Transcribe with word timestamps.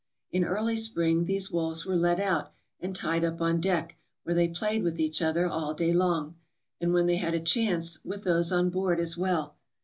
In 0.31 0.43
early 0.43 0.77
spring 0.77 1.25
these 1.25 1.51
wolves 1.51 1.85
were 1.85 1.95
let 1.95 2.19
out, 2.19 2.51
and 2.79 2.95
tied 2.95 3.23
up 3.23 3.39
on 3.39 3.61
deck, 3.61 3.99
where 4.23 4.33
they 4.33 4.47
played 4.47 4.81
with 4.81 4.99
each 4.99 5.21
other 5.21 5.45
all 5.45 5.75
day 5.75 5.93
long, 5.93 6.37
and 6.79 6.91
when 6.91 7.05
they 7.05 7.17
had 7.17 7.35
a 7.35 7.39
chance 7.39 8.03
with 8.03 8.23
those 8.23 8.51
on 8.51 8.71
board 8.71 8.99
as 8.99 9.15
well. 9.15 9.57